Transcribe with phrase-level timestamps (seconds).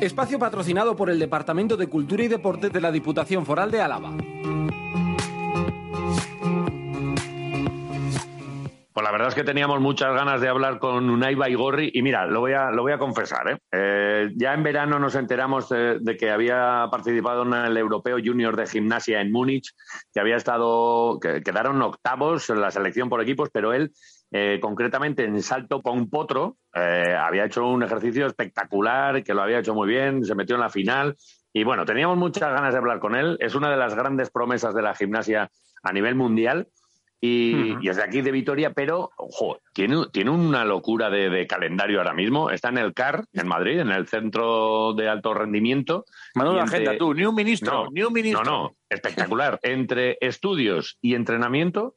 [0.00, 4.12] Espacio patrocinado por el Departamento de Cultura y Deportes de la Diputación Foral de Álava.
[8.92, 12.26] Pues la verdad es que teníamos muchas ganas de hablar con Unai Baigorri y mira,
[12.26, 13.48] lo voy a, lo voy a confesar.
[13.48, 13.58] ¿eh?
[13.70, 18.56] Eh, ya en verano nos enteramos de, de, que había participado en el Europeo Junior
[18.56, 19.72] de Gimnasia en Múnich,
[20.12, 23.92] que había estado, que quedaron octavos en la selección por equipos, pero él
[24.30, 29.60] eh, concretamente en salto con potro, eh, había hecho un ejercicio espectacular, que lo había
[29.60, 31.16] hecho muy bien, se metió en la final.
[31.52, 33.38] Y bueno, teníamos muchas ganas de hablar con él.
[33.40, 35.50] Es una de las grandes promesas de la gimnasia
[35.82, 36.68] a nivel mundial.
[37.20, 37.78] Y, uh -huh.
[37.82, 41.98] y es de aquí de Vitoria, pero ojo, tiene, tiene una locura de, de, calendario
[41.98, 42.50] ahora mismo.
[42.50, 46.04] Está en el CAR, en Madrid, en el Centro de Alto Rendimiento.
[46.36, 48.44] Manu, agenda tú, ni un ministro, no, ni un ministro.
[48.44, 49.58] No, no, espectacular.
[49.62, 51.96] Entre estudios y entrenamiento,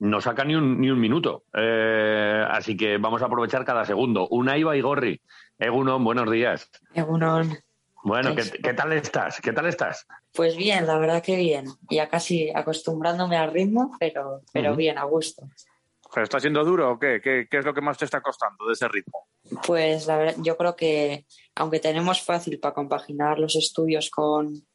[0.00, 1.44] no saca ni un, ni un minuto.
[1.54, 4.26] Eh, así que vamos a aprovechar cada segundo.
[4.28, 5.20] Unai Baigorri.
[5.58, 6.70] Egunon, buenos días.
[6.94, 7.56] Egunon.
[8.02, 9.40] Bueno, ¿qué, ¿qué, tal estás?
[9.42, 10.06] ¿Qué tal estás?
[10.32, 11.66] Pues bien, la verdad que bien.
[11.90, 14.76] Ya casi acostumbrándome al ritmo, pero, pero uh -huh.
[14.76, 15.46] bien, a gusto.
[16.12, 17.20] ¿Pero está siendo duro o qué?
[17.22, 17.46] qué?
[17.48, 19.28] ¿Qué es lo que más te está costando de ese ritmo?
[19.66, 24.66] Pues la verdad, yo creo que aunque tenemos fácil para compaginar los estudios con,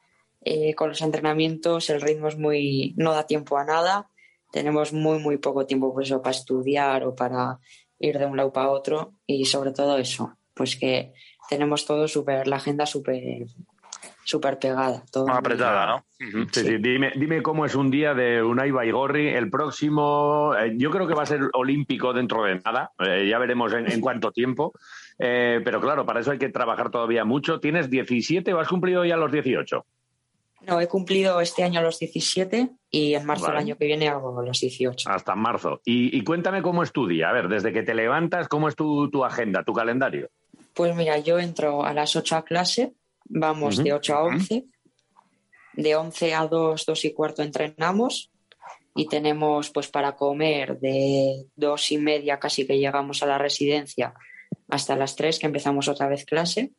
[0.42, 4.08] eh, con los entrenamientos, el ritmo es muy, no da tiempo a nada
[4.56, 7.60] tenemos muy, muy poco tiempo pues, para estudiar o para
[8.00, 11.12] ir de un lado para otro y sobre todo eso, pues que
[11.50, 13.48] tenemos todo súper, la agenda súper
[14.24, 15.04] súper pegada.
[15.12, 16.06] Todo apretada, ¿no?
[16.18, 16.62] Sí, sí.
[16.62, 19.28] sí, Dime, dime cómo es un día de Unai Baigorri.
[19.28, 22.94] El próximo, eh, yo creo que va a ser olímpico dentro de nada.
[23.00, 24.72] Eh, ya veremos en, en cuánto tiempo.
[25.20, 27.60] Eh, pero claro, para eso hay que trabajar todavía mucho.
[27.60, 29.86] ¿Tienes 17 o has cumplido ya los 18?
[30.68, 33.56] No, he cumplido este año los 17 y en marzo Vale.
[33.56, 35.10] del año que viene hago los 18.
[35.10, 35.82] Hasta marzo.
[35.86, 37.30] Y, y cuéntame cómo es tu día.
[37.30, 40.30] A ver, desde que te levantas, ¿cómo es tu, tu agenda, tu calendario?
[40.74, 42.94] Pues mira, yo entro a las 8 a clase,
[43.26, 44.66] vamos de 8 a 11,
[45.74, 48.32] de 11 a 2, 2 y cuarto entrenamos
[48.96, 54.14] y tenemos pues para comer de 2 y media casi que llegamos a la residencia
[54.70, 56.72] hasta las 3 que empezamos otra vez clase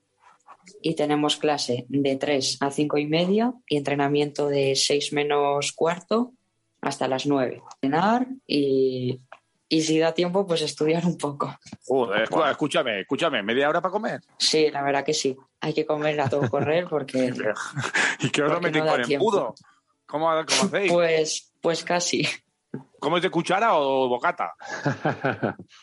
[0.82, 6.32] y tenemos clase de 3 a 5 y media y entrenamiento de 6 menos cuarto
[6.80, 7.62] hasta las 9.
[7.80, 9.20] Cenar y,
[9.68, 11.56] y si da tiempo pues estudiar un poco.
[11.86, 14.20] Joder, escúchame, escúchame, ¿media hora para comer?
[14.38, 15.36] Sí, la verdad que sí.
[15.60, 17.32] Hay que comer a todo correr porque
[18.20, 19.54] ¿Y qué os lo Porque metéis no con embudo?
[20.06, 20.92] ¿Cómo, cómo hacéis?
[20.92, 22.26] pues pues casi.
[23.00, 24.52] ¿Cómo es de cuchara o bocata?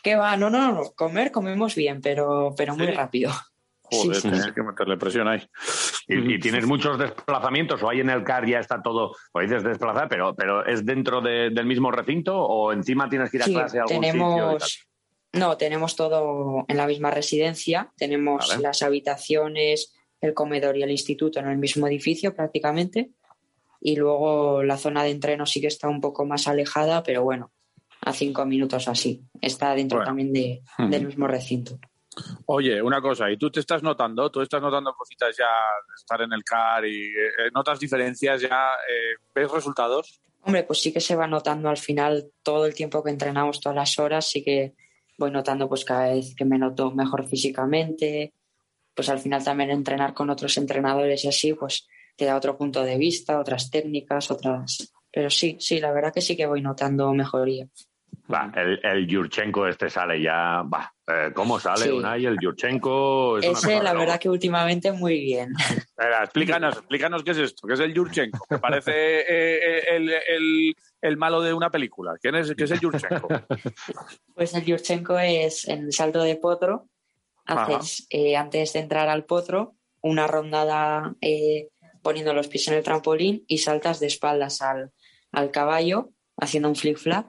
[0.02, 0.36] ¿Qué va?
[0.36, 0.92] No, no, no.
[0.92, 2.92] Comer comemos bien, pero, pero muy Sí.
[2.92, 3.32] rápido.
[3.90, 5.40] Joder, Sí, que meterle presión ahí.
[6.08, 9.62] ¿Y, y tienes muchos desplazamientos o ahí en el CAR ya está todo, o dices
[9.62, 13.46] desplazar, pero, pero ¿es dentro de- del mismo recinto o encima tienes que ir a
[13.46, 14.10] Sí, clase a algún sitio?
[14.20, 14.86] tenemos.
[15.32, 17.92] No, tenemos todo en la misma residencia.
[17.96, 18.62] Tenemos Vale.
[18.62, 23.10] las habitaciones, el comedor y el instituto en el mismo edificio prácticamente.
[23.80, 27.50] Y luego la zona de entreno sí que está un poco más alejada, pero bueno,
[28.00, 29.22] a cinco minutos así.
[29.40, 30.08] Está dentro Bueno.
[30.08, 31.78] también de, del mismo recinto.
[32.46, 34.30] Oye, una cosa, ¿y tú te estás notando?
[34.30, 38.72] ¿Tú estás notando cositas ya de estar en el CAR y eh, notas diferencias ya?
[38.88, 40.20] eh, ¿Ves resultados?
[40.42, 43.76] Hombre, pues sí que se va notando al final todo el tiempo que entrenamos, todas
[43.76, 44.74] las horas, sí que
[45.18, 48.34] voy notando pues cada vez que me noto mejor físicamente,
[48.94, 52.82] pues al final también entrenar con otros entrenadores y así, pues te da otro punto
[52.82, 54.92] de vista, otras técnicas, otras...
[55.10, 57.66] Pero sí, sí, la verdad que sí que voy notando mejoría.
[58.32, 61.90] Va, el, el Yurchenko este sale ya, va, eh, ¿cómo sale Sí.
[61.90, 62.24] Unai?
[62.26, 65.52] El Yurchenko es Ese, la verdad que últimamente muy bien.
[65.58, 70.10] Espera, explícanos, explícanos qué es esto, qué es el Yurchenko, que parece eh, eh, el,
[70.10, 72.14] el- el malo de una película.
[72.18, 73.28] ¿Quién es, ¿Qué es el Yurchenko?
[74.34, 76.88] Pues el Yurchenko es en el salto de potro.
[77.46, 81.68] Haces, eh, antes de entrar al potro, una rondada eh,
[82.02, 84.92] poniendo los pies en el trampolín y saltas de espaldas al,
[85.30, 86.08] al caballo,
[86.38, 87.26] haciendo un flip-flap.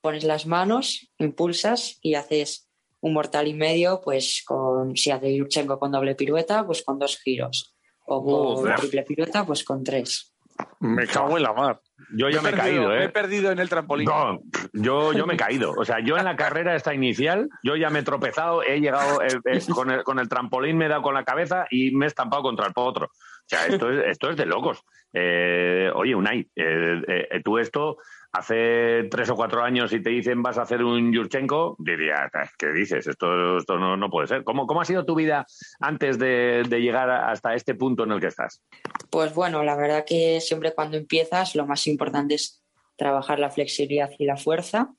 [0.00, 2.67] Pones las manos, impulsas y haces
[3.00, 7.18] un mortal y medio, pues con, si hace Yurchenko con doble pirueta, pues con dos
[7.18, 7.74] giros.
[8.06, 8.76] O con Joder.
[8.76, 10.34] triple pirueta, pues con tres.
[10.80, 11.80] Me cago en la mar.
[12.16, 13.04] Yo ya me he perdido, caído, me ¿eh?
[13.04, 14.08] he perdido en el trampolín.
[14.08, 14.40] No,
[14.72, 15.72] yo, yo me he caído.
[15.76, 19.22] O sea, yo en la carrera esta inicial, yo ya me he tropezado, he llegado
[19.22, 22.06] eh, eh, con, el, con el trampolín, me he dado con la cabeza y me
[22.06, 23.06] he estampado contra el potro.
[23.06, 24.84] O sea, esto es, esto es de locos.
[25.12, 27.96] Eh, oye, Unai, eh, eh, tú esto
[28.32, 32.68] hace tres o cuatro años y te dicen vas a hacer un Yurchenko, diría, ¿qué
[32.72, 33.06] dices?
[33.06, 34.44] Esto, esto no, no puede ser.
[34.44, 35.46] ¿Cómo, ¿Cómo ha sido tu vida
[35.80, 38.62] antes de, de llegar hasta este punto en el que estás?
[39.10, 42.62] Pues bueno, la verdad que siempre cuando empiezas lo más importante es
[42.96, 44.92] trabajar la flexibilidad y la fuerza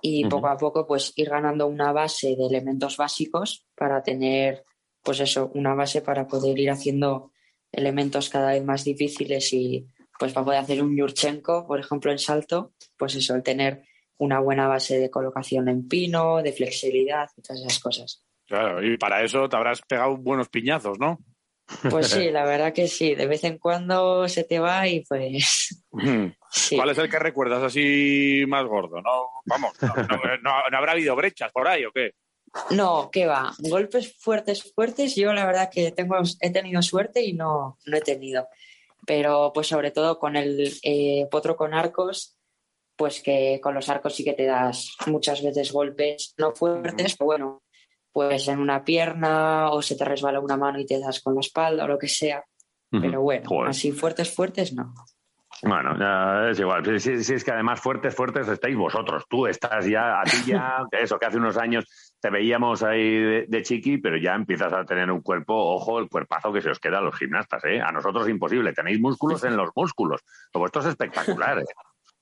[0.00, 4.64] y poco a poco pues ir ganando una base de elementos básicos para tener
[5.02, 7.32] pues eso, una base para poder ir haciendo
[7.72, 9.86] elementos cada vez más difíciles y
[10.18, 13.84] pues para poder hacer un Yurchenko, por ejemplo, en salto, pues eso, el tener
[14.18, 18.24] una buena base de colocación en pino, de flexibilidad y todas esas cosas.
[18.46, 21.18] Claro, y para eso te habrás pegado buenos piñazos, ¿no?
[21.90, 25.80] Pues sí, la verdad que sí, de vez en cuando se te va y pues
[26.50, 26.76] sí.
[26.76, 29.00] ¿Cuál es el que recuerdas así más gordo?
[29.02, 32.12] No, vamos, no, no- no- no habrá habido brechas por ahí o qué?
[32.70, 33.52] No, ¿qué va?
[33.58, 38.00] Golpes fuertes, fuertes, yo la verdad que tengo, he tenido suerte y no, no he
[38.00, 38.48] tenido.
[39.08, 42.36] Pero pues sobre todo con el eh, potro con arcos,
[42.94, 47.26] pues que con los arcos sí que te das muchas veces golpes, no fuertes, pero
[47.26, 47.62] bueno,
[48.12, 51.40] pues en una pierna o se te resbala una mano y te das con la
[51.40, 52.44] espalda o lo que sea.
[52.90, 53.70] Pero bueno, Joder.
[53.70, 54.92] así fuertes, fuertes, no.
[55.62, 57.00] Bueno, ya es igual.
[57.00, 59.24] Si, es que además fuertes, fuertes estáis vosotros.
[59.26, 63.46] Tú estás ya, a ti ya, eso que hace unos años te veíamos ahí de,
[63.46, 66.80] de chiqui, pero ya empiezas a tener un cuerpo, ojo, el cuerpazo que se os
[66.80, 67.80] queda a los gimnastas, ¿eh?
[67.80, 68.72] A nosotros imposible.
[68.72, 70.22] Tenéis músculos en los músculos.
[70.52, 71.64] Lo vuestro es espectacular, ¿eh?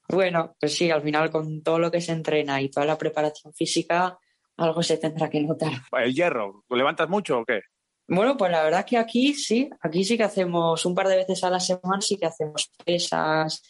[0.08, 3.52] Bueno, pues sí, al final con todo lo que se entrena y toda la preparación
[3.52, 4.18] física,
[4.56, 5.72] algo se tendrá que notar.
[5.92, 6.64] ¿El hierro?
[6.68, 7.62] ¿Lo levantas mucho o qué?
[8.08, 11.42] Bueno, pues la verdad que aquí sí, aquí sí que hacemos un par de veces
[11.42, 13.62] a la semana, sí que hacemos pesas,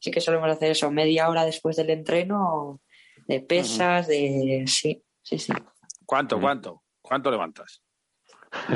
[0.00, 2.80] sí que solemos hacer eso, media hora después del entreno
[3.26, 4.64] de pesas, de...
[4.66, 5.52] Sí, sí, sí.
[6.04, 6.40] ¿Cuánto, Mm.
[6.40, 6.82] cuánto?
[7.02, 7.82] ¿Cuánto levantas?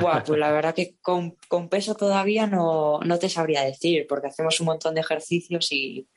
[0.01, 4.27] Buah, pues la verdad que con, con peso todavía no, no te sabría decir, porque
[4.29, 6.09] hacemos un montón de ejercicios y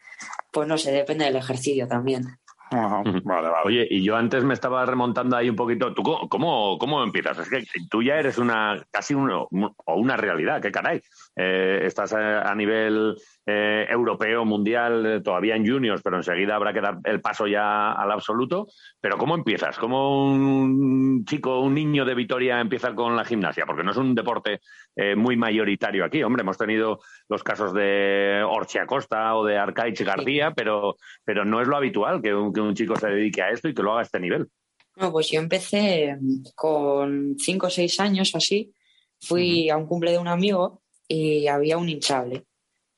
[0.51, 2.23] pues no sé, depende del ejercicio también.
[2.71, 3.65] Vale, vale.
[3.65, 5.93] Oye, y yo antes me estaba remontando ahí un poquito.
[5.93, 7.37] ¿Tú cómo, cómo, cómo empiezas?
[7.37, 10.99] Es que tú ya eres una casi un- o una realidad, qué caray.
[11.35, 13.15] Eh, estás a, a nivel
[13.45, 17.91] eh, europeo, mundial, eh, todavía en juniors, pero enseguida habrá que dar el paso ya
[17.91, 18.67] al absoluto.
[19.01, 19.77] Pero ¿cómo empiezas?
[19.77, 23.65] ¿Cómo un chico, un niño de Vitoria empieza con la gimnasia?
[23.65, 24.59] Porque no es un deporte
[24.95, 26.21] eh, muy mayoritario aquí.
[26.21, 31.61] Hombre, hemos tenido los casos de Orche Acosta o de Arcaich García, pero, pero no
[31.61, 33.91] es lo habitual que un, que un chico se dedique a esto y que lo
[33.91, 34.47] haga a este nivel.
[34.95, 36.15] No, pues yo empecé
[36.53, 38.71] con cinco o seis años o así.
[39.19, 42.45] Fui a un cumple de un amigo y había un hinchable.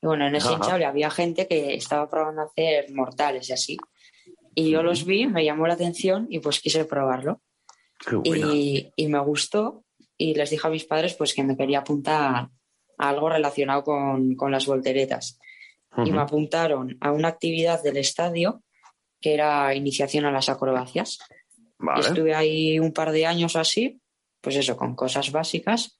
[0.02, 0.56] Y bueno, en ese Ajá.
[0.56, 3.76] hinchable había gente que estaba probando a hacer mortales y así.
[4.54, 7.42] Y yo los vi, me llamó la atención y pues quise probarlo.
[8.06, 8.52] Qué bueno.
[8.52, 9.84] Y, y me gustó
[10.18, 12.48] y les dije a mis padres pues que me quería apuntar
[12.98, 15.38] a algo relacionado con, con las volteretas.
[16.04, 18.62] Y me apuntaron a una actividad del estadio
[19.20, 21.18] que era iniciación a las acrobacias.
[21.78, 22.00] Vale.
[22.00, 24.00] estuve ahí un par de años o así,
[24.40, 25.95] pues eso, con cosas básicas.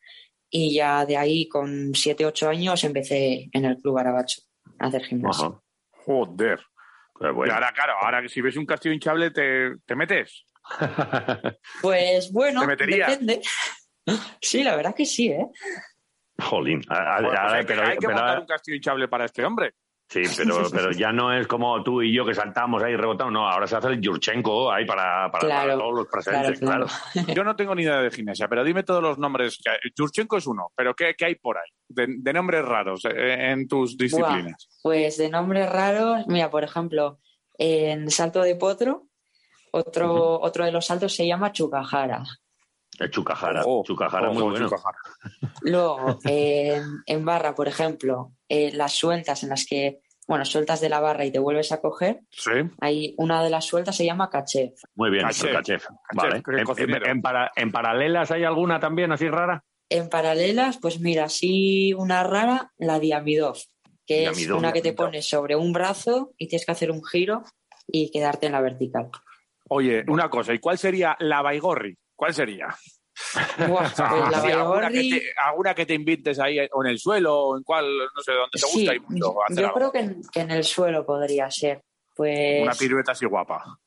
[0.51, 4.43] Y ya de ahí, con siete, ocho años, empecé en el Club Arabacho
[4.79, 5.47] a hacer gimnasio.
[5.47, 5.63] Ajá.
[6.05, 6.61] Joder.
[7.21, 10.45] Y ahora, claro, ahora que si ves un castillo hinchable, ¿te, te metes?
[11.83, 13.09] Pues bueno, ¿Te meterías?
[13.11, 13.41] depende.
[14.41, 15.47] Sí, la verdad que sí, ¿eh?
[16.39, 16.81] Jolín.
[16.89, 19.09] A- a- Bueno, pues a- hay, que- pero- hay que pero- montar un castillo hinchable
[19.09, 19.75] para este hombre.
[20.09, 23.33] Sí, pero, pero ya no es como tú y yo que saltamos ahí rebotamos.
[23.33, 26.87] No, ahora se hace el Yurchenko ahí para, para, Claro, para todos los presentes, claro,
[26.87, 27.01] claro.
[27.13, 27.29] claro.
[27.35, 29.59] Yo no tengo ni idea de gimnasia, pero dime todos los nombres.
[29.97, 31.71] Yurchenko es uno, pero ¿qué, qué hay por ahí?
[31.89, 34.69] De, de nombres raros eh, en tus disciplinas.
[34.83, 37.19] Pues de nombres raros, mira, por ejemplo,
[37.59, 39.09] en salto de potro,
[39.73, 42.23] otro, otro de los saltos se llama Chukahara.
[42.99, 43.63] El Chukahara.
[43.63, 44.69] Ojo, Chukahara, muy bueno.
[44.69, 44.99] Chukahara.
[45.63, 50.89] Luego, en, en barra, por ejemplo, eh, las sueltas en las que, bueno, sueltas de
[50.89, 52.51] la barra y te vuelves a coger, Sí.
[52.81, 54.75] hay una de las sueltas se llama caché.
[54.95, 55.45] Muy bien, Kachef.
[55.45, 55.83] el Kachef.
[55.85, 56.37] Kachef, Vale.
[56.61, 57.05] En, cocinero.
[57.07, 59.65] en- en para- en paralelas hay alguna también así rara?
[59.89, 63.57] En paralelas, pues mira, sí una rara, la Diamidov,
[64.05, 67.05] que Diamidov, es una que te pones sobre un brazo y tienes que hacer un
[67.05, 67.45] giro
[67.87, 69.11] y quedarte en la vertical.
[69.69, 71.97] Oye, una cosa, ¿y cuál sería la Baigorri?
[72.17, 72.67] ¿Cuál sería?
[73.69, 76.99] Buah, pues la Sí, alguna, que te, alguna que te inventes ahí, o en el
[76.99, 79.79] suelo, o en cuál, no sé, donde te Sí, gusta y mucho hacer yo algo.
[79.79, 81.81] creo que en, que en el suelo podría ser.
[82.15, 83.79] Pues, Una pirueta así guapa.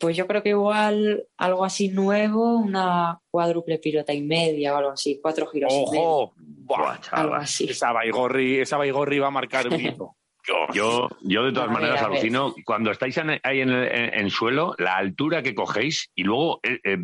[0.00, 4.90] pues yo creo que igual algo así nuevo, una cuádruple pilota y media o algo
[4.92, 6.34] así, cuatro giros y medio, ¡Ojo!
[6.38, 7.64] Buah, algo así.
[7.68, 10.16] esa Baigorri, esa Baigorri va a marcar un hito.
[10.74, 14.74] Yo, yo de todas maneras alucino cuando estáis en- ahí en, el- en- en suelo,
[14.76, 16.98] la altura que cogéis y luego, eh, eh,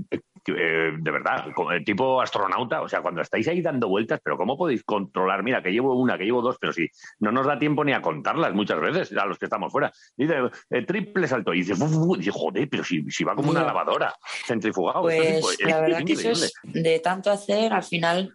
[0.46, 1.46] eh, de verdad,
[1.84, 5.42] tipo astronauta, o sea, cuando estáis ahí dando vueltas, pero ¿cómo podéis controlar?
[5.42, 8.02] Mira, que llevo una, que llevo dos, pero si no nos da tiempo ni a
[8.02, 9.92] contarlas muchas veces a los que estamos fuera.
[10.16, 10.34] Dice,
[10.70, 13.50] eh, triple salto, y dice, "Uf, uf", y dice, joder, pero si, si va como
[13.50, 14.14] una lavadora,
[14.46, 15.08] centrifugado.
[15.08, 18.34] es Pues la es verdad que eso es de tanto hacer, al final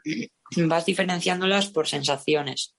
[0.57, 2.75] vas diferenciándolas por sensaciones.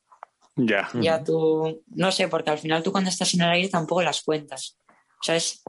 [0.57, 0.89] Ya.
[0.95, 4.23] Ya tú, no sé, porque al final tú cuando estás en el aire tampoco las
[4.23, 4.79] cuentas.
[4.89, 5.63] O sea, es.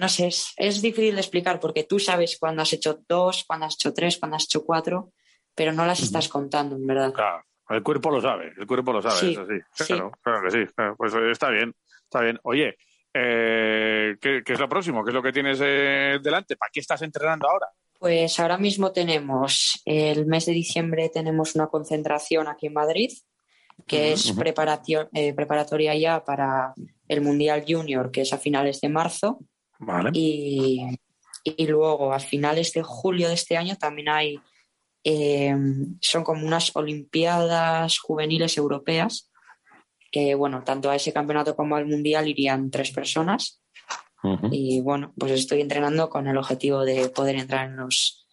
[0.00, 3.66] No sé, es, es difícil de explicar porque tú sabes cuándo has hecho dos, cuándo
[3.66, 5.12] has hecho tres, cuándo has hecho cuatro,
[5.54, 7.12] pero no las estás contando, en verdad.
[7.12, 9.54] Claro, el cuerpo lo sabe, el cuerpo lo sabe, Sí, eso sí.
[9.74, 9.84] sí.
[9.86, 10.72] Claro, claro que sí.
[10.74, 12.38] Claro, Pues eh, está bien, está bien.
[12.42, 12.76] Oye,
[13.14, 15.04] eh, ¿qué, qué es lo próximo?
[15.04, 16.56] ¿Qué es lo que tienes eh, delante?
[16.56, 17.66] ¿Para qué estás entrenando ahora?
[17.98, 23.10] Pues ahora mismo tenemos, el mes de diciembre tenemos una concentración aquí en Madrid,
[23.86, 26.72] que es preparatio- eh, preparatoria ya para
[27.08, 29.40] el Mundial Junior, que es a finales de marzo.
[29.80, 30.10] Vale.
[30.12, 30.86] Y,
[31.42, 34.40] y luego a finales de julio de este año también hay,
[35.04, 35.54] eh,
[36.00, 39.30] son como unas Olimpiadas juveniles europeas,
[40.12, 43.62] que bueno, tanto a ese campeonato como al Mundial irían tres personas.
[44.22, 44.48] Ujú.
[44.52, 48.26] Y bueno, pues estoy entrenando con el objetivo de poder entrar en, los,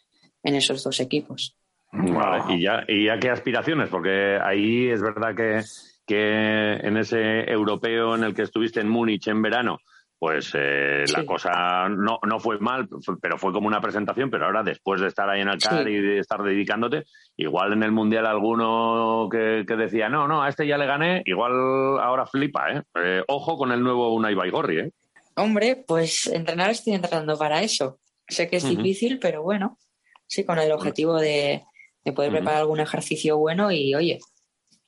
[0.43, 1.55] en esos dos equipos.
[1.93, 3.87] Vale, ¿Y, ya, ¿Y ya qué aspiraciones?
[3.87, 5.63] Porque ahí es verdad que,
[6.05, 9.79] que en ese europeo en el que estuviste en Múnich en verano,
[10.19, 12.87] pues eh, la cosa no, no fue mal,
[13.21, 15.91] pero fue como una presentación, pero ahora después de estar ahí en el CAR Sí.
[15.91, 17.03] y de estar dedicándote,
[17.35, 21.21] igual en el Mundial alguno que, que decía, no, no, a este ya le gané,
[21.25, 21.51] igual
[21.99, 22.81] ahora flipa, ¿eh?
[22.95, 24.91] Eh, ojo con el nuevo Unai Baigorri, ¿eh?
[25.35, 27.99] Hombre, pues entrenar estoy entrenando para eso.
[28.27, 29.77] Sé que es difícil, pero bueno,
[30.25, 31.63] sí, con el objetivo de,
[32.03, 34.17] de poder preparar algún ejercicio bueno y, oye,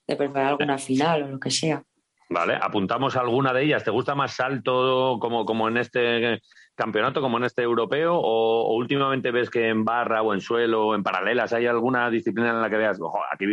[0.07, 1.83] de preparar alguna final o lo que sea.
[2.29, 3.83] Vale, apuntamos alguna de ellas.
[3.83, 6.41] ¿Te gusta más salto como, como en este
[6.75, 8.15] campeonato, como en este europeo?
[8.15, 12.09] O, o últimamente ves que en barra o en suelo o en paralelas hay alguna
[12.11, 13.45] disciplina en la que veas, ojo, aquí,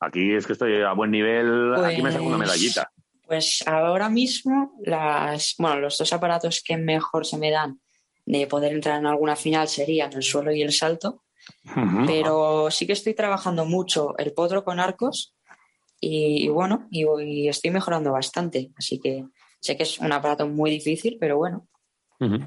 [0.00, 2.90] aquí es que estoy a buen nivel, aquí me saco una Pues- medallita?
[3.24, 7.80] Pues ahora mismo, las, bueno, los dos aparatos que mejor se me dan
[8.26, 11.22] de poder entrar en alguna final serían el suelo y el salto,
[12.06, 15.34] pero sí que estoy trabajando mucho el potro con arcos
[16.04, 19.24] y, y bueno, y, y estoy mejorando bastante, así que
[19.60, 21.68] sé que es un aparato muy difícil, pero bueno,
[22.18, 22.38] Ujú.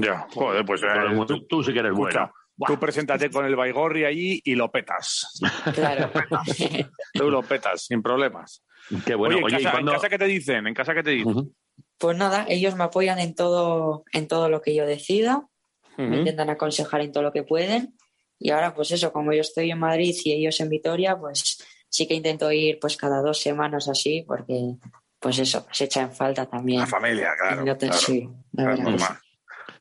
[0.00, 0.86] Ya, joder, pues eh,
[1.26, 2.30] Tú, tú, sí que eres bueno.
[2.66, 5.40] tú preséntate con el Baigorri allí y lo petas.
[5.74, 6.12] claro.
[7.14, 8.62] Tú lo petas, sin problemas.
[9.04, 9.36] Qué bueno.
[9.36, 10.66] Oye, Oye, en, ¿y casa, ¿en casa qué te dicen?
[10.66, 11.32] ¿En casa qué te dicen?
[11.32, 11.54] Ujú.
[11.98, 15.48] Pues nada, ellos me apoyan en todo, en todo lo que yo decida,
[15.96, 16.16] me Ujú.
[16.16, 17.96] intentan aconsejar en todo lo que pueden.
[18.38, 22.08] Y ahora, pues eso, como yo estoy en Madrid y ellos en Vitoria, pues sí
[22.08, 24.76] que intento ir pues cada dos semanas así, porque
[25.18, 26.80] pues eso, se echa en falta también.
[26.80, 27.66] La familia, claro.
[27.66, 28.00] Yo te- claro.
[28.00, 28.74] sí, la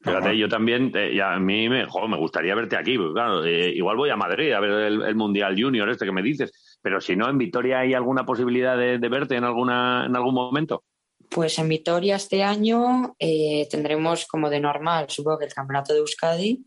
[0.02, 0.20] Claro.
[0.22, 3.44] Fíjate, yo también, eh, y a mí me, jo, me gustaría verte aquí, porque claro,
[3.44, 6.80] eh, igual voy a Madrid a ver el, el Mundial Junior este que me dices,
[6.82, 10.34] pero si no, en Vitoria hay alguna posibilidad de, de verte en alguna en algún
[10.34, 10.86] momento.
[11.30, 16.00] Pues en Vitoria este año eh, tendremos como de normal, supongo que el Campeonato de
[16.00, 16.66] Euskadi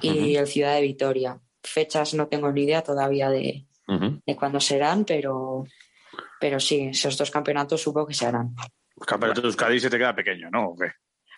[0.00, 1.38] y el Ciudad de Vitoria.
[1.62, 4.20] Fechas no tengo ni idea todavía de, Ujú.
[4.24, 5.64] de cuándo serán, pero,
[6.40, 8.54] pero sí, esos dos campeonatos supongo que se harán.
[9.00, 10.68] El campeonato de Euskadi se te queda pequeño, ¿no?
[10.70, 10.92] ¿O qué?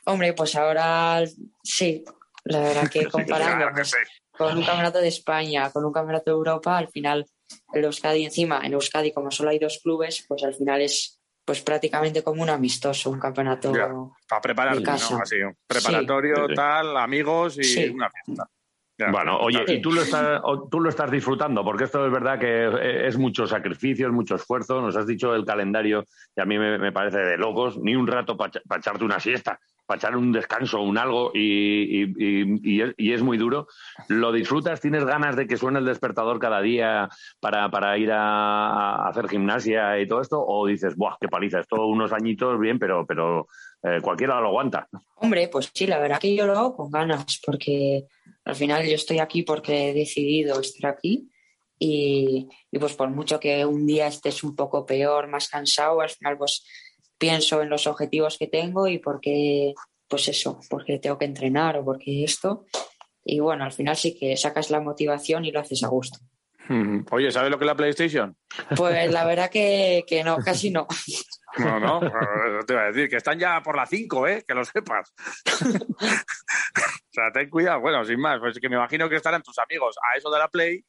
[0.07, 1.23] Hombre, pues ahora
[1.63, 2.05] sí,
[2.45, 3.97] la verdad que comparando Claro pues, sí.
[4.31, 7.25] con un campeonato de España, con un campeonato de Europa, al final
[7.73, 11.61] el Euskadi encima, en Euskadi como solo hay dos clubes, pues al final es pues
[11.61, 13.75] prácticamente como un amistoso, un campeonato.
[13.75, 13.89] Ya.
[14.27, 14.81] Para prepararse.
[14.83, 15.21] ¿no?
[15.21, 16.55] Así, un preparatorio, sí.
[16.55, 17.89] tal, amigos y Sí.
[17.91, 18.49] una fiesta.
[18.97, 19.11] Ya.
[19.11, 19.73] Bueno, oye, Claro.
[19.73, 23.19] y tú lo, estás, tú lo estás disfrutando, porque esto es verdad que eh, es
[23.19, 24.81] mucho sacrificio, es mucho esfuerzo.
[24.81, 26.05] Nos has dicho el calendario
[26.37, 27.77] y a mí me, me parece de locos.
[27.79, 32.14] Ni un rato para echarte una siesta, para echar un descanso, un algo, y, y-
[32.19, 33.67] y- y es, muy duro.
[34.09, 34.81] ¿Lo disfrutas?
[34.81, 37.09] ¿Tienes ganas de que suene el despertador cada día
[37.41, 40.45] para, para ir a, a hacer gimnasia y todo esto?
[40.45, 41.61] ¿O dices, ¡buah, qué paliza!
[41.61, 43.47] Esto unos añitos bien, pero, pero
[43.83, 44.88] eh, cualquiera lo aguanta?
[45.17, 48.05] Hombre, pues sí, la verdad que yo lo hago con ganas, porque
[48.45, 51.31] al final yo estoy aquí porque he decidido estar aquí
[51.79, 56.11] y, y pues por mucho que un día estés un poco peor, más cansado, al
[56.11, 56.64] final pues
[57.18, 59.75] pienso en los objetivos que tengo y porque,
[60.09, 62.66] pues eso, porque tengo que entrenar o porque esto.
[63.25, 66.18] Y bueno, al final sí que sacas la motivación y lo haces a gusto.
[67.11, 68.37] Oye, ¿sabes lo que es la PlayStation?
[68.76, 70.87] Pues la verdad que, que no, casi no.
[71.56, 72.11] No, no, eh,
[72.66, 74.44] te iba a decir que están ya por la 5, ¿eh?
[74.44, 75.14] Que lo sepas.
[75.62, 77.80] o sea, ten cuidado.
[77.80, 80.49] Bueno, sin más, pues que me imagino que estarán tus amigos a eso de la
[80.49, 80.85] Play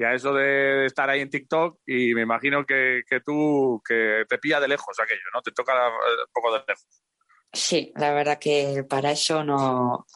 [0.00, 4.24] y a eso de estar ahí en TikTok y me imagino que, que tú que
[4.26, 5.42] te pilla de lejos aquello, ¿no?
[5.42, 7.04] Te toca un poco de lejos.
[7.52, 10.06] Sí, la verdad que para eso no.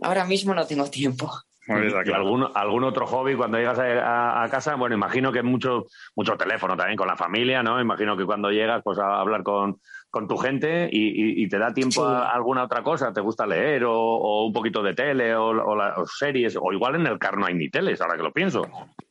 [0.00, 1.30] Ahora mismo no tengo tiempo.
[1.66, 4.74] ¿Y algún, algún otro hobby cuando llegas a, a, casa?
[4.76, 7.80] Bueno, imagino que mucho, mucho teléfono también con la familia, ¿no?
[7.80, 11.72] Imagino que cuando llegas, pues a hablar con, con tu gente y, y, te da
[11.72, 12.14] tiempo Sí.
[12.14, 13.12] a alguna otra cosa.
[13.14, 16.54] ¿Te gusta leer o, o un poquito de tele o, o la- o series?
[16.60, 18.62] O igual en el car no hay ni teles, ahora que lo pienso.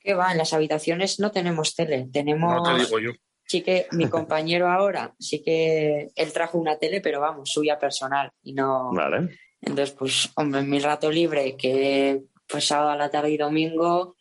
[0.03, 0.31] ¿Qué va?
[0.31, 2.55] En las habitaciones no tenemos tele, tenemos.
[2.55, 3.11] No te digo yo.
[3.45, 8.31] Sí que mi compañero ahora, sí que él trajo una tele, pero vamos, suya personal
[8.41, 8.91] y no.
[8.93, 9.37] Vale.
[9.61, 14.15] Entonces, pues, hombre, en mi rato libre, que pues sábado a la tarde y domingo,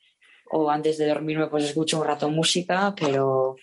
[0.51, 3.57] o antes de dormirme, pues escucho un rato música, pero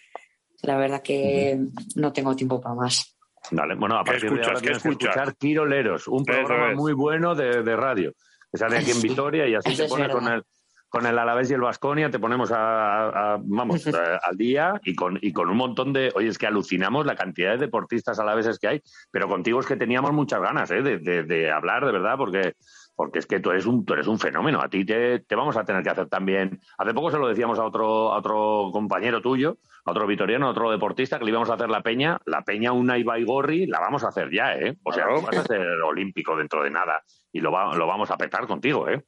[0.64, 1.58] la verdad que
[1.96, 3.16] no tengo tiempo para más.
[3.52, 6.78] Vale, bueno, a ¿Qué partir de escuchar Quiroleros, un programa es.
[6.78, 8.14] muy bueno de, de radio,
[8.52, 9.10] que sale aquí en Sí.
[9.10, 10.44] Vitoria y así te es pone con el,
[10.90, 13.92] con el Alavés y el Vasconia, te ponemos a, a- vamos, eh,
[14.24, 16.12] al día y con, y con un montón de...
[16.16, 18.82] Oye, es que alucinamos la cantidad de deportistas alaveses que hay,
[19.12, 20.82] pero contigo es que teníamos muchas ganas ¿eh?
[20.82, 22.54] de, de- de hablar, de verdad, porque...
[22.96, 24.60] Porque es que tú eres un, tú eres un fenómeno.
[24.62, 26.60] A ti te, te vamos a tener que hacer también.
[26.78, 30.50] Hace poco se lo decíamos a otro, a otro compañero tuyo, a otro vitoriano, a
[30.50, 32.20] otro deportista, que le íbamos a hacer la peña.
[32.26, 34.76] La peña una Ibaigorri la vamos a hacer ya, ¿eh?
[34.84, 35.22] O sea, Claro.
[35.22, 37.02] vas a ser olímpico dentro de nada.
[37.32, 39.02] Y lo, va- lo vamos a petar contigo, ¿eh?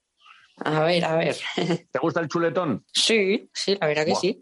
[0.63, 1.35] A ver, a ver.
[1.91, 2.85] ¿Te gusta el chuletón?
[2.91, 4.19] Sí, sí, la verdad que Buah.
[4.21, 4.41] sí.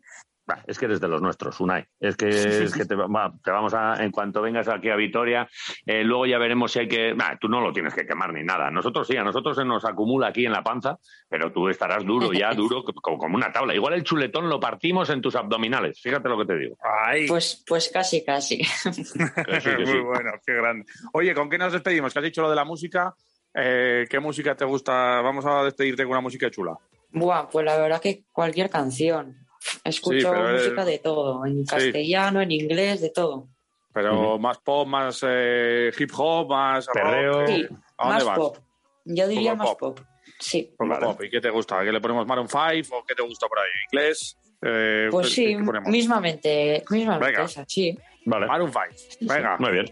[0.65, 1.85] Es que eres de los nuestros, Unai.
[1.99, 5.47] Es que, es que te, va- te vamos a, en cuanto vengas aquí a Vitoria,
[5.85, 7.13] eh, luego ya veremos si hay que.
[7.13, 8.71] Bah, tú no lo tienes que quemar ni nada.
[8.71, 10.97] Nosotros sí, a nosotros se nos acumula aquí en la panza,
[11.29, 13.75] pero tú estarás duro ya, duro, como, como una tabla.
[13.75, 16.01] Igual el chuletón lo partimos en tus abdominales.
[16.01, 16.77] Fíjate lo que te digo.
[17.05, 18.57] Ay, Pues, pues casi, casi.
[18.57, 19.03] Que sí,
[19.43, 19.91] que sí.
[19.93, 20.83] muy bueno, qué grande.
[21.13, 22.11] Oye, ¿con qué nos despedimos?
[22.11, 23.13] Que has dicho lo de la música.
[23.53, 25.21] Eh, ¿Qué música te gusta?
[25.21, 26.77] Vamos a despedirte con una música chula.
[27.11, 29.35] Buah, pues la verdad que cualquier canción.
[29.83, 33.47] Escucho Sí, música de todo, en castellano, en inglés, de todo.
[33.91, 36.87] Pero más pop, más eh, hip hop, más.
[36.93, 37.47] Perreo.
[37.47, 38.37] Sí, ¿A dónde más vas?
[38.37, 38.57] pop.
[39.05, 39.79] Yo diría más pop.
[39.97, 39.99] pop.
[40.39, 40.73] Sí.
[40.77, 41.05] Vale.
[41.07, 41.21] pop.
[41.23, 41.83] ¿Y qué te gusta?
[41.83, 43.69] ¿Qué le ponemos Maroon 5 o qué te gusta por ahí?
[43.91, 44.37] ¿Inglés?
[44.61, 45.55] Eh, Pues ¿qué- sí,
[45.87, 47.43] mismamente, mismamente Venga.
[47.45, 47.97] esa, sí.
[48.25, 48.45] Vale.
[48.45, 49.33] Maroon 5.
[49.33, 49.85] Venga, Muy bien.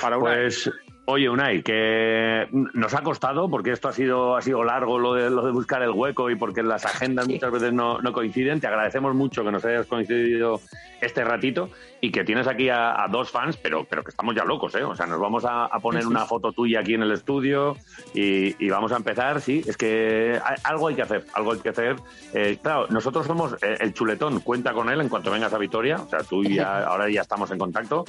[0.00, 0.30] para una.
[0.34, 0.70] Pues,
[1.06, 5.30] oye, Unai, que nos ha costado, porque esto ha sido, ha sido largo lo de,
[5.30, 7.34] lo de buscar el hueco y porque las agendas Sí.
[7.34, 8.60] muchas veces no, no coinciden.
[8.60, 10.60] Te agradecemos mucho que nos hayas coincidido
[11.00, 11.68] este ratito
[12.00, 14.84] y que tienes aquí a, a dos fans, pero, pero que estamos ya locos, ¿eh?
[14.84, 17.76] O sea, nos vamos a, a poner una foto tuya aquí en el estudio
[18.14, 21.58] y, y vamos a empezar, sí, es que hay- algo hay que hacer, algo hay
[21.58, 21.96] que hacer.
[22.34, 25.96] Eh, claro, nosotros somos eh, el chuletón, cuenta con él en cuanto vengas a Vitoria,
[25.96, 28.04] o sea, tú ya, ahora ya estamos en contacto.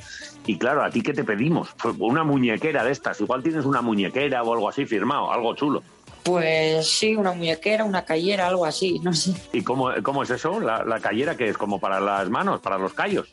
[0.46, 1.74] Y claro, ¿a ti qué te pedimos?
[2.00, 3.20] Una muñequera de estas.
[3.22, 5.84] Igual tienes una muñequera o algo así firmado, algo chulo.
[6.24, 9.34] Pues sí, una muñequera, una cayera, algo así, no sé.
[9.52, 10.60] ¿Y cómo, cómo es eso?
[10.60, 13.28] ¿La, la callera que es como para las manos, para los callos?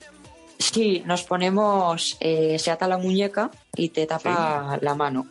[0.58, 5.26] Sí, nos ponemos, eh, se ata la muñeca y te tapa la mano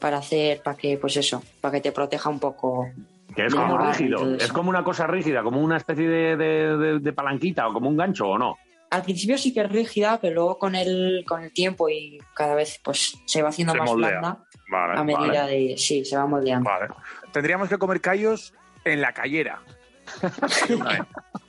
[0.00, 2.88] para hacer, para que, pues eso, para que te proteja un poco.
[3.36, 6.98] Que es como rígido, es como una cosa rígida, como una especie de, de- de-
[7.00, 8.56] de palanquita o como un gancho o no.
[8.94, 12.54] Al principio sí que es rígida, pero luego con el, con el tiempo y cada
[12.54, 14.08] vez pues se va haciendo Se más moldea.
[14.10, 16.68] blanda Vale, a medida de, sí, se va moldeando.
[16.70, 16.88] Vale.
[17.32, 18.54] Tendríamos que comer callos
[18.84, 19.60] en la callera.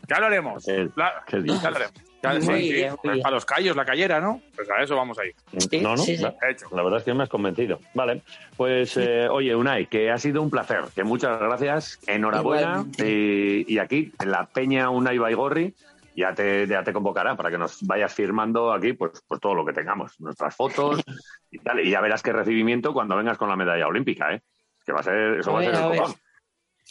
[0.08, 0.68] ya lo haremos.
[0.68, 1.94] Eh, La- qué ya lo haremos.
[2.24, 3.22] Ya- sí, bien, Pues bien.
[3.24, 4.42] Para los callos, la callera, ¿no?
[4.56, 5.36] Pues a eso vamos a ir.
[5.70, 6.24] Sí, no, no, sí, sí.
[6.24, 6.68] la, Hecho.
[6.72, 7.80] la verdad es que me has convencido.
[7.94, 8.24] Vale,
[8.58, 12.84] pues eh, oye, Unai, que ha sido un placer, que muchas gracias, enhorabuena.
[12.98, 15.76] Y, y aquí, en la Peña Unai Baigorri,
[16.16, 19.66] ya te, ya te convocará para que nos vayas firmando aquí pues, pues todo lo
[19.66, 21.02] que tengamos, nuestras fotos
[21.52, 21.80] y tal.
[21.82, 24.42] Y ya verás qué recibimiento cuando vengas con la medalla olímpica, ¿eh?
[24.86, 26.14] Que va a ser, eso A va a ser a el copón.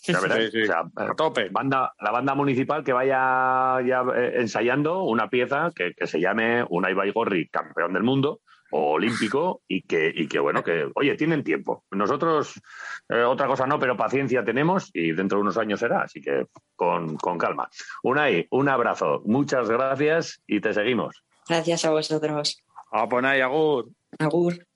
[0.06, 0.38] Ya verás.
[0.38, 0.62] Sí, sí.
[0.62, 1.48] O sea, A tope.
[1.48, 6.64] banda, la banda municipal que vaya ya eh, ensayando una pieza que, que se llame
[6.68, 8.40] Unai Baigorri, campeón del mundo
[8.76, 11.84] olímpico y que, y que bueno, que oye, tienen tiempo.
[11.90, 12.60] Nosotros
[13.08, 16.46] eh, otra cosa no, pero paciencia tenemos y dentro de unos años será, así que
[16.74, 17.68] con, con calma.
[18.02, 21.24] Unai, un abrazo, muchas gracias y te seguimos.
[21.48, 22.64] Gracias a vosotros.
[22.90, 23.90] A poner ahí, Agur.
[24.18, 24.66] Agur.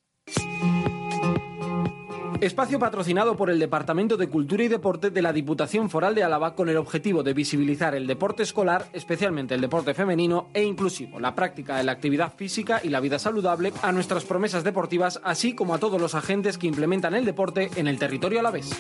[2.41, 6.55] Espacio patrocinado por el Departamento de Cultura y Deporte de la Diputación Foral de Álava
[6.55, 11.35] con el objetivo de visibilizar el deporte escolar, especialmente el deporte femenino e inclusivo, la
[11.35, 15.75] práctica de la actividad física y la vida saludable a nuestras promesas deportivas, así como
[15.75, 18.71] a todos los agentes que implementan el deporte en el territorio alavés.